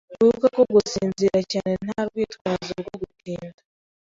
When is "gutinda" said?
3.01-3.59